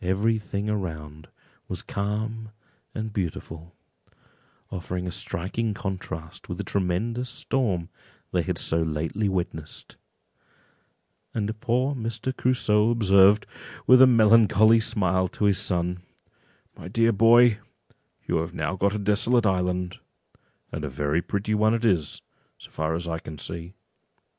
[0.00, 1.28] Every thing around
[1.68, 2.52] was calm
[2.94, 3.76] and beautiful,
[4.70, 7.90] offering a striking contrast with the tremendous storm
[8.32, 9.96] they had so lately witnessed;
[11.34, 12.34] and poor Mr.
[12.34, 13.44] Crusoe observed,
[13.86, 17.58] with a melancholy smile, to his son—"My dear boy,
[18.26, 19.98] you have now got a desolate island,
[20.72, 22.22] and a very pretty one it is,
[22.56, 23.74] so far as I can see."